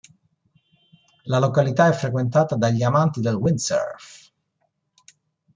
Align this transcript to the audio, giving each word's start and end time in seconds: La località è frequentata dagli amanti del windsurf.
La 1.25 1.37
località 1.37 1.87
è 1.87 1.93
frequentata 1.93 2.55
dagli 2.55 2.81
amanti 2.81 3.21
del 3.21 3.35
windsurf. 3.35 4.31